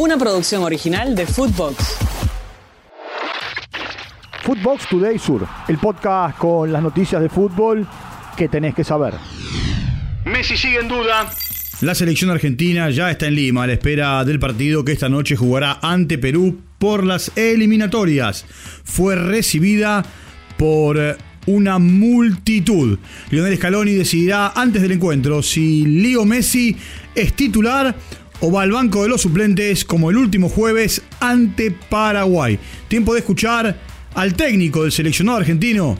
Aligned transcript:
una 0.00 0.16
producción 0.16 0.62
original 0.62 1.14
de 1.14 1.26
Footbox. 1.26 1.98
Footbox 4.42 4.88
Today 4.88 5.18
Sur, 5.18 5.46
el 5.68 5.76
podcast 5.76 6.38
con 6.38 6.72
las 6.72 6.82
noticias 6.82 7.20
de 7.20 7.28
fútbol 7.28 7.86
que 8.34 8.48
tenés 8.48 8.74
que 8.74 8.82
saber. 8.82 9.12
Messi 10.24 10.56
sigue 10.56 10.80
en 10.80 10.88
duda. 10.88 11.30
La 11.82 11.94
selección 11.94 12.30
argentina 12.30 12.88
ya 12.88 13.10
está 13.10 13.26
en 13.26 13.34
Lima 13.34 13.64
a 13.64 13.66
la 13.66 13.74
espera 13.74 14.24
del 14.24 14.38
partido 14.38 14.86
que 14.86 14.92
esta 14.92 15.10
noche 15.10 15.36
jugará 15.36 15.78
ante 15.82 16.16
Perú 16.16 16.58
por 16.78 17.04
las 17.04 17.30
eliminatorias. 17.36 18.46
Fue 18.84 19.16
recibida 19.16 20.02
por 20.56 20.98
eh, 20.98 21.16
una 21.44 21.78
multitud. 21.78 22.98
Lionel 23.30 23.58
Scaloni 23.58 23.92
decidirá 23.92 24.52
antes 24.54 24.80
del 24.80 24.92
encuentro 24.92 25.42
si 25.42 25.84
Leo 25.84 26.24
Messi 26.24 26.74
es 27.14 27.34
titular 27.34 27.94
o 28.40 28.50
va 28.50 28.62
al 28.62 28.72
banco 28.72 29.02
de 29.02 29.08
los 29.08 29.20
suplentes 29.20 29.84
como 29.84 30.10
el 30.10 30.16
último 30.16 30.48
jueves 30.48 31.02
ante 31.20 31.70
Paraguay. 31.70 32.58
Tiempo 32.88 33.12
de 33.12 33.20
escuchar 33.20 33.76
al 34.14 34.34
técnico 34.34 34.82
del 34.82 34.92
seleccionado 34.92 35.38
argentino 35.38 35.96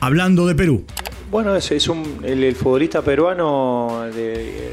hablando 0.00 0.46
de 0.46 0.54
Perú. 0.54 0.84
Bueno, 1.30 1.56
es, 1.56 1.70
el, 1.70 2.54
futbolista 2.54 3.02
peruano 3.02 4.04
de, 4.14 4.70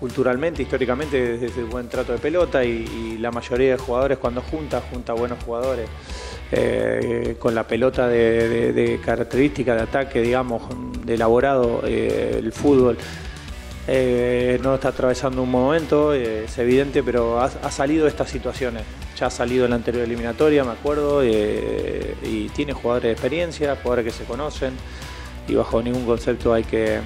culturalmente, 0.00 0.62
históricamente, 0.62 1.38
desde 1.38 1.60
el 1.60 1.66
buen 1.66 1.88
trato 1.88 2.12
de 2.12 2.18
pelota 2.18 2.64
y, 2.64 3.18
la 3.18 3.30
mayoría 3.30 3.72
de 3.72 3.76
jugadores 3.76 4.18
cuando 4.18 4.40
junta, 4.40 4.80
junta 4.80 5.12
buenos 5.12 5.42
jugadores. 5.44 5.88
Eh, 6.52 7.36
con 7.38 7.54
la 7.54 7.64
pelota 7.64 8.08
de, 8.08 8.98
característica 9.04 9.74
de 9.76 9.82
ataque, 9.82 10.20
digamos, 10.20 10.62
de 11.04 11.14
elaborado, 11.14 11.82
eh, 11.84 12.36
el 12.38 12.50
fútbol. 12.52 12.96
Eh, 13.92 14.60
no 14.62 14.76
está 14.76 14.90
atravesando 14.90 15.42
un 15.42 15.50
momento, 15.50 16.12
es 16.12 16.56
evidente, 16.58 17.02
pero 17.02 17.40
ha, 17.40 17.70
salido 17.72 18.04
de 18.04 18.10
estas 18.10 18.30
situaciones. 18.30 18.84
Ya 19.18 19.26
ha 19.26 19.30
salido 19.30 19.64
en 19.64 19.70
la 19.70 19.76
anterior 19.76 20.04
eliminatoria, 20.04 20.62
me 20.62 20.70
acuerdo, 20.70 21.24
y 21.24 22.48
tiene 22.54 22.72
jugadores 22.72 23.08
de 23.08 23.12
experiencia, 23.12 23.76
jugadores 23.82 24.04
que 24.04 24.12
se 24.12 24.24
conocen, 24.24 24.74
y 25.48 25.54
bajo 25.54 25.82
ningún 25.82 26.06
concepto 26.06 26.54
hay 26.54 26.62
que, 26.62 27.00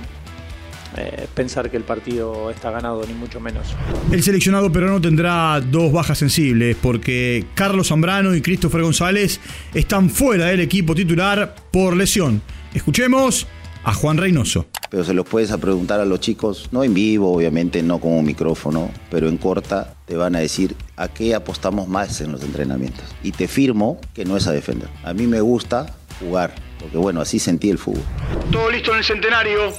eh, 0.96 1.26
pensar 1.34 1.70
que 1.70 1.76
el 1.76 1.82
partido 1.82 2.50
está 2.50 2.70
ganado, 2.70 3.02
ni 3.04 3.14
mucho 3.14 3.40
menos. 3.40 3.66
El 4.12 4.22
seleccionado 4.22 4.70
peruano 4.70 5.00
tendrá 5.00 5.60
dos 5.60 5.90
bajas 5.90 6.18
sensibles, 6.18 6.76
porque 6.80 7.46
Carlos 7.54 7.88
Zambrano 7.88 8.32
y 8.34 8.40
Christopher 8.40 8.82
González 8.82 9.40
están 9.72 10.08
fuera 10.08 10.46
del 10.46 10.60
equipo 10.60 10.94
titular 10.94 11.56
por 11.72 11.96
lesión. 11.96 12.42
Escuchemos 12.74 13.48
a 13.82 13.92
Juan 13.92 14.18
Reynoso. 14.18 14.66
Pero 14.94 15.02
se 15.02 15.12
los 15.12 15.26
puedes 15.26 15.50
preguntar 15.56 15.98
a 15.98 16.04
los 16.04 16.20
chicos, 16.20 16.68
no 16.70 16.84
en 16.84 16.94
vivo, 16.94 17.34
obviamente, 17.34 17.82
no 17.82 17.98
con 17.98 18.12
un 18.12 18.24
micrófono, 18.24 18.92
pero 19.10 19.28
en 19.28 19.38
corta 19.38 19.96
te 20.04 20.14
van 20.14 20.36
a 20.36 20.38
decir 20.38 20.76
a 20.94 21.08
qué 21.08 21.34
apostamos 21.34 21.88
más 21.88 22.20
en 22.20 22.30
los 22.30 22.44
entrenamientos. 22.44 23.04
Y 23.24 23.32
te 23.32 23.48
firmo 23.48 24.00
que 24.14 24.24
no 24.24 24.36
es 24.36 24.46
a 24.46 24.52
defender. 24.52 24.88
A 25.02 25.12
mí 25.12 25.26
me 25.26 25.40
gusta 25.40 25.96
jugar, 26.20 26.54
porque 26.78 26.96
bueno, 26.96 27.20
así 27.20 27.40
sentí 27.40 27.70
el 27.70 27.78
fútbol. 27.78 28.04
Todo 28.52 28.70
listo 28.70 28.92
en 28.92 28.98
el 28.98 29.04
centenario. 29.04 29.72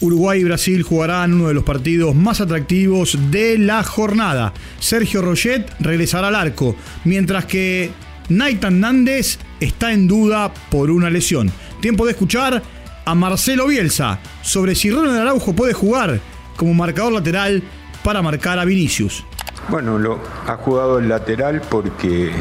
Uruguay 0.00 0.42
y 0.42 0.44
Brasil 0.44 0.84
jugarán 0.84 1.34
uno 1.34 1.48
de 1.48 1.54
los 1.54 1.64
partidos 1.64 2.14
más 2.14 2.40
atractivos 2.40 3.18
de 3.32 3.58
la 3.58 3.82
jornada. 3.82 4.54
Sergio 4.78 5.22
Roget 5.22 5.72
regresará 5.80 6.28
al 6.28 6.36
arco, 6.36 6.76
mientras 7.04 7.46
que 7.46 7.90
Naitan 8.28 8.78
Nández 8.78 9.40
está 9.58 9.92
en 9.92 10.06
duda 10.06 10.54
por 10.70 10.92
una 10.92 11.10
lesión. 11.10 11.50
Tiempo 11.80 12.06
de 12.06 12.12
escuchar 12.12 12.62
a 13.04 13.14
Marcelo 13.14 13.66
Bielsa 13.66 14.18
sobre 14.42 14.74
si 14.74 14.90
Ronald 14.90 15.18
Araujo 15.18 15.52
puede 15.54 15.72
jugar 15.72 16.20
como 16.56 16.74
marcador 16.74 17.12
lateral 17.12 17.62
para 18.04 18.22
marcar 18.22 18.58
a 18.58 18.64
Vinicius. 18.64 19.24
Bueno, 19.68 19.98
lo, 19.98 20.20
ha 20.46 20.56
jugado 20.56 20.98
el 20.98 21.08
lateral 21.08 21.62
porque 21.70 22.32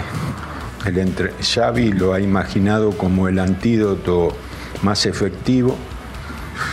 el 0.86 0.98
entre, 0.98 1.34
Xavi 1.42 1.92
lo 1.92 2.14
ha 2.14 2.20
imaginado 2.20 2.92
como 2.92 3.28
el 3.28 3.40
antídoto 3.40 4.36
más 4.82 5.06
efectivo 5.06 5.78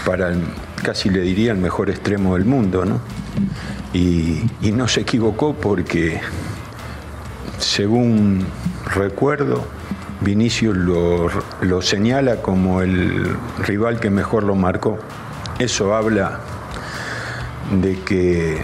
para 0.05 0.31
el 0.31 0.43
casi 0.83 1.11
le 1.11 1.21
diría 1.21 1.53
el 1.53 1.59
mejor 1.59 1.91
extremo 1.91 2.35
del 2.35 2.45
mundo, 2.45 2.85
¿no? 2.85 3.01
Y, 3.93 4.43
no 4.73 4.87
se 4.87 5.01
equivocó 5.01 5.55
porque, 5.55 6.21
según 7.59 8.47
recuerdo, 8.95 9.67
Vinicius 10.21 10.77
lo, 10.77 11.29
lo 11.61 11.83
señala 11.83 12.43
como 12.43 12.83
el 12.83 13.37
rival 13.59 14.01
que 14.01 14.11
mejor 14.11 14.45
lo 14.45 14.55
marcó. 14.55 14.99
Eso 15.59 15.95
habla 15.95 16.41
de 17.81 17.99
que 18.01 18.59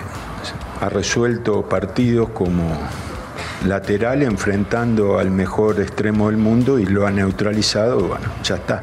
ha 0.81 0.89
resuelto 0.89 1.69
partidos 1.69 2.31
como 2.31 2.77
lateral 3.67 4.23
enfrentando 4.23 5.19
al 5.19 5.31
mejor 5.31 5.81
extremo 5.81 6.29
del 6.29 6.37
mundo 6.37 6.79
y 6.79 6.87
lo 6.87 7.07
ha 7.07 7.11
neutralizado, 7.11 8.01
bueno, 8.01 8.27
ya 8.43 8.57
está. 8.57 8.83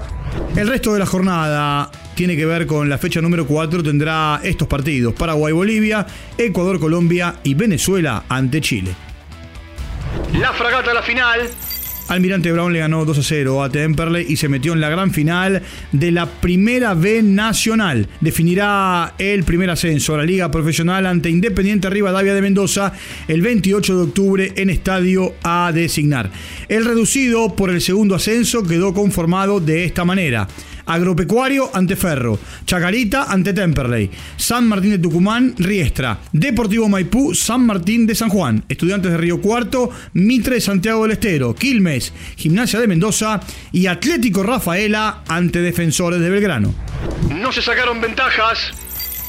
El 0.56 0.68
resto 0.68 0.94
de 0.94 1.00
la 1.00 1.06
jornada 1.06 1.92
tiene 2.16 2.36
que 2.36 2.46
ver 2.46 2.66
con 2.66 2.90
la 2.90 2.98
fecha 2.98 3.22
número 3.22 3.46
4, 3.46 3.84
tendrá 3.84 4.40
estos 4.44 4.68
partidos, 4.68 5.14
Paraguay-Bolivia, 5.14 6.06
Ecuador-Colombia 6.38 7.36
y 7.44 7.54
Venezuela 7.54 8.24
ante 8.30 8.62
Chile. 8.62 8.96
La 10.34 10.52
fragata 10.54 10.92
a 10.92 10.94
la 10.96 11.02
final. 11.02 11.50
Almirante 12.12 12.52
Brown 12.52 12.74
le 12.74 12.80
ganó 12.80 13.06
2 13.06 13.20
a 13.20 13.24
0 13.24 13.64
a 13.64 13.70
Temperley 13.70 14.26
y 14.28 14.36
se 14.36 14.50
metió 14.50 14.74
en 14.74 14.82
la 14.82 14.90
gran 14.90 15.12
final 15.12 15.62
de 15.94 16.12
la 16.12 16.26
Primera 16.26 16.94
B 16.94 17.24
Nacional. 17.24 18.10
Definirá 18.20 19.16
el 19.18 19.46
primer 19.46 19.70
ascenso 19.70 20.14
a 20.14 20.18
la 20.18 20.26
Liga 20.26 20.52
Profesional 20.52 21.06
ante 21.06 21.30
Independiente 21.30 21.90
Rivadavia 21.90 22.34
de 22.34 22.42
Mendoza 22.42 22.92
el 23.30 23.42
28 23.42 23.96
de 23.96 24.04
octubre 24.04 24.54
en 24.58 24.70
estadio 24.70 25.36
a 25.42 25.72
designar. 25.74 26.30
El 26.68 26.84
reducido 26.84 27.56
por 27.56 27.70
el 27.70 27.80
segundo 27.80 28.16
ascenso 28.16 28.64
quedó 28.64 28.94
conformado 28.94 29.62
de 29.62 29.86
esta 29.86 30.04
manera. 30.04 30.50
Agropecuario 30.86 31.70
ante 31.74 31.96
Ferro, 31.96 32.40
Chacarita 32.66 33.26
ante 33.30 33.54
Temperley, 33.54 34.10
San 34.38 34.68
Martín 34.68 34.92
de 34.92 35.00
Tucumán, 35.00 35.54
Riestra, 35.58 36.20
Deportivo 36.32 36.90
Maipú, 36.90 37.34
San 37.34 37.66
Martín 37.66 38.06
de 38.08 38.16
San 38.16 38.30
Juan, 38.30 38.64
Estudiantes 38.68 39.12
de 39.12 39.18
Río 39.18 39.42
Cuarto, 39.42 39.90
Mitre 40.14 40.56
de 40.56 40.62
Santiago 40.62 41.04
del 41.04 41.12
Estero, 41.12 41.56
Quilmes, 41.56 42.14
Gimnasia 42.36 42.80
de 42.80 42.88
Mendoza 42.88 43.40
y 43.72 43.88
Atlético 43.88 44.44
Rafaela 44.44 45.24
ante 45.28 45.62
Defensores 45.62 46.20
de 46.20 46.30
Belgrano. 46.30 46.74
No 47.30 47.52
se 47.52 47.62
sacaron 47.62 48.02
ventajas. 48.02 48.74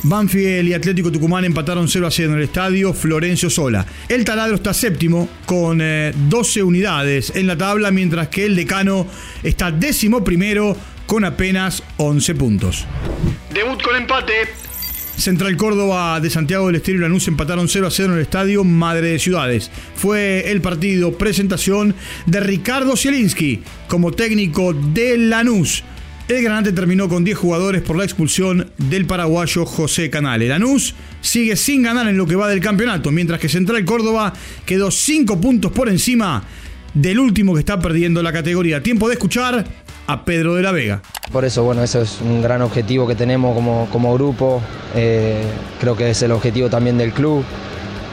Banfield 0.05 0.69
y 0.69 0.75
Atlético 0.75 1.13
Tucumán 1.13 1.45
empataron 1.45 1.89
0 1.89 2.07
a 2.07 2.11
0 2.11 2.33
en 2.33 2.39
el 2.39 2.45
estadio 2.45 2.93
Florencio 2.93 3.49
Sola. 3.49 3.87
El 4.09 4.25
taladro 4.25 4.57
está 4.57 4.75
séptimo 4.75 5.29
con 5.47 5.79
12 5.79 6.61
eh, 6.61 6.63
unidades 6.63 7.33
en 7.37 7.47
la 7.47 7.57
tabla, 7.57 7.91
mientras 7.91 8.29
que 8.29 8.45
el 8.45 8.57
decano 8.57 9.07
está 9.43 9.71
décimo 9.71 10.25
primero 10.25 10.77
con 11.13 11.27
apenas 11.27 11.83
11 11.99 12.35
puntos. 12.37 12.87
Debut 13.53 13.83
con 13.83 13.95
empate. 13.97 14.33
Central 15.15 15.59
Córdoba 15.59 16.19
de 16.21 16.31
Santiago 16.31 16.69
del 16.69 16.77
Estero 16.77 16.97
y 16.97 17.01
Lanús 17.03 17.29
empataron 17.29 17.69
0 17.69 17.87
a 17.87 17.91
0 17.91 18.13
en 18.13 18.15
el 18.15 18.23
estadio 18.23 18.65
Madre 18.65 19.09
de 19.09 19.19
Ciudades. 19.19 19.71
Fue 19.95 20.51
el 20.51 20.63
partido 20.63 21.19
presentación 21.19 21.95
de 22.25 22.41
Ricardo 22.41 22.97
Zielinski 22.97 23.63
como 23.89 24.13
técnico 24.13 24.73
de 24.73 25.19
Lanús. 25.19 25.85
El 26.29 26.43
Granate 26.45 26.73
terminó 26.73 27.11
con 27.11 27.25
10 27.25 27.37
jugadores 27.37 27.83
por 27.83 27.99
la 27.99 28.05
expulsión 28.05 28.71
del 28.79 29.05
paraguayo 29.05 29.67
José 29.67 30.09
Canale. 30.09 30.49
Lanús 30.49 30.95
sigue 31.21 31.57
sin 31.57 31.83
ganar 31.83 32.09
en 32.09 32.17
lo 32.17 32.27
que 32.27 32.37
va 32.37 32.49
del 32.49 32.61
campeonato, 32.61 33.11
mientras 33.11 33.39
que 33.39 33.51
Central 33.51 33.85
Córdoba 33.85 34.33
quedó 34.65 34.91
5 34.91 35.39
puntos 35.39 35.73
por 35.73 35.91
encima 35.91 36.43
del 36.95 37.19
último 37.19 37.55
que 37.55 37.61
está 37.61 37.81
perdiendo 37.81 38.23
la 38.23 38.33
categoría. 38.33 38.83
Tiempo 38.83 39.09
de 39.09 39.15
escuchar 39.15 39.82
a 40.07 40.25
Pedro 40.25 40.55
de 40.55 40.63
la 40.63 40.73
Vega. 40.73 41.03
Por 41.31 41.45
eso, 41.45 41.63
bueno, 41.65 41.83
eso 41.83 42.03
es 42.03 42.21
un 42.21 42.43
gran 42.43 42.63
objetivo 42.63 43.07
que 43.07 43.15
tenemos 43.15 43.55
como, 43.55 43.89
como 43.91 44.15
grupo. 44.15 44.63
Eh, 44.95 45.43
creo 45.81 45.97
que 45.97 46.11
es 46.11 46.23
el 46.23 46.33
objetivo 46.33 46.69
también 46.69 46.99
del 46.99 47.13
club. 47.13 47.45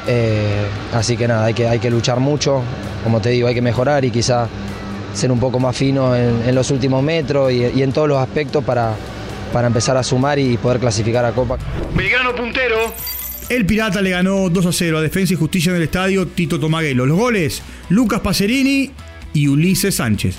Eh, 0.07 0.65
así 0.93 1.17
que 1.17 1.27
nada, 1.27 1.45
hay 1.45 1.53
que, 1.53 1.67
hay 1.67 1.79
que 1.79 1.89
luchar 1.89 2.19
mucho. 2.19 2.61
Como 3.03 3.21
te 3.21 3.29
digo, 3.29 3.47
hay 3.47 3.55
que 3.55 3.61
mejorar 3.61 4.05
y 4.05 4.11
quizá 4.11 4.47
ser 5.13 5.31
un 5.31 5.39
poco 5.39 5.59
más 5.59 5.75
fino 5.75 6.15
en, 6.15 6.53
los 6.53 6.71
últimos 6.71 7.03
metros 7.03 7.51
y, 7.51 7.65
y, 7.65 7.83
en 7.83 7.91
todos 7.91 8.07
los 8.07 8.19
aspectos 8.19 8.63
para, 8.63 8.93
para 9.51 9.67
empezar 9.67 9.97
a 9.97 10.03
sumar 10.03 10.39
y 10.39 10.57
poder 10.57 10.79
clasificar 10.79 11.25
a 11.25 11.31
Copa. 11.31 11.57
Belgrano 11.95 12.35
puntero. 12.35 12.93
El 13.49 13.65
Pirata 13.65 14.01
le 14.01 14.11
ganó 14.11 14.49
2 14.49 14.65
a 14.67 14.71
0 14.71 14.99
a 14.99 15.01
Defensa 15.01 15.33
y 15.33 15.37
Justicia 15.37 15.71
en 15.71 15.77
el 15.77 15.83
estadio 15.83 16.27
Tito 16.27 16.59
Tomaguelo. 16.59 17.07
Los 17.07 17.17
goles, 17.17 17.63
Lucas 17.89 18.21
Pacerini 18.21 18.91
y 19.33 19.47
Ulises 19.47 19.95
Sánchez. 19.95 20.35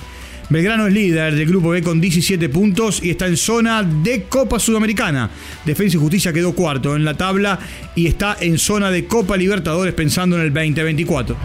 Belgrano 0.50 0.88
es 0.88 0.92
líder 0.92 1.36
del 1.36 1.46
grupo 1.46 1.70
B 1.70 1.80
con 1.80 2.00
17 2.00 2.48
puntos 2.48 3.00
y 3.04 3.10
está 3.10 3.28
en 3.28 3.36
zona 3.36 3.84
de 3.84 4.24
Copa 4.24 4.58
Sudamericana. 4.58 5.30
Defensa 5.64 5.96
y 5.96 6.00
Justicia 6.00 6.32
quedó 6.32 6.56
cuarto 6.56 6.96
en 6.96 7.04
la 7.04 7.14
tabla 7.16 7.60
y 7.94 8.08
está 8.08 8.36
en 8.40 8.58
zona 8.58 8.90
de 8.90 9.06
Copa 9.06 9.36
Libertadores 9.36 9.94
pensando 9.94 10.34
en 10.34 10.42
el 10.42 10.52
2024. 10.52 11.36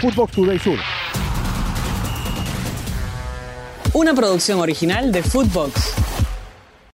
Footbox 0.00 0.32
Today 0.32 0.58
Sur. 0.58 0.78
Una 3.92 4.14
producción 4.14 4.58
original 4.58 5.12
de 5.12 5.22
Footbox. 5.22 6.03